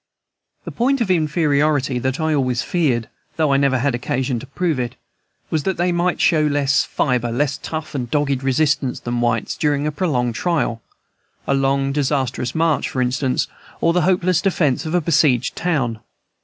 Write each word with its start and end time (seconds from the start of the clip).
The 0.65 0.71
point 0.71 0.99
of 0.99 1.11
inferiority 1.11 1.99
that 1.99 2.19
I 2.19 2.33
always 2.33 2.63
feared, 2.63 3.07
though 3.35 3.53
I 3.53 3.57
never 3.57 3.77
had 3.77 3.93
occasion 3.93 4.39
to 4.39 4.47
prove 4.47 4.79
it, 4.79 4.95
was 5.51 5.61
that 5.61 5.77
they 5.77 5.91
might 5.91 6.19
show 6.19 6.41
less 6.41 6.83
fibre, 6.83 7.31
less 7.31 7.59
tough 7.59 7.93
and 7.93 8.09
dogged 8.09 8.41
resistance, 8.41 8.99
than 9.01 9.21
whites, 9.21 9.55
during 9.55 9.85
a 9.85 9.91
prolonged 9.91 10.33
trial, 10.33 10.81
a 11.45 11.53
long, 11.53 11.91
disastrous 11.91 12.55
march, 12.55 12.89
for 12.89 12.99
instance, 12.99 13.47
or 13.79 13.93
the 13.93 14.01
hopeless 14.01 14.41
defence 14.41 14.87
of 14.87 14.95
a 14.95 15.01
besieged 15.01 15.55
town. 15.55 15.99